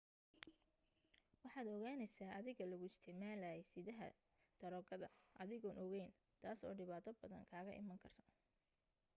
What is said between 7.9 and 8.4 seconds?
karto